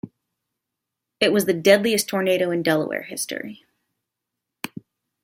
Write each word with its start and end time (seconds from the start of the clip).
It 1.19 1.31
was 1.31 1.45
the 1.45 1.53
deadliest 1.53 2.07
tornado 2.07 2.49
in 2.49 2.63
Delaware 2.63 3.03
history. 3.03 3.65